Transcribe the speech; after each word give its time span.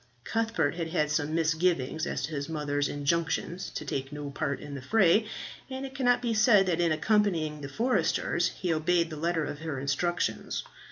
Cuthbert 0.23 0.73
had 0.77 0.87
had 0.87 1.11
some 1.11 1.35
misgivings 1.35 2.07
as 2.07 2.23
to 2.23 2.31
his 2.31 2.49
mother's 2.49 2.89
injunctions 2.89 3.69
to 3.75 3.85
take 3.85 4.11
no 4.11 4.31
part 4.31 4.59
in 4.59 4.73
the 4.73 4.81
fray, 4.81 5.27
and 5.69 5.85
it 5.85 5.93
cannot 5.93 6.23
be 6.23 6.33
said 6.33 6.65
that 6.65 6.81
in 6.81 6.91
accompanying 6.91 7.61
the 7.61 7.69
foresters 7.69 8.47
he 8.47 8.73
obeyed 8.73 9.11
the 9.11 9.15
letter 9.15 9.45
of 9.45 9.59
her 9.59 9.79
instructions. 9.79 10.63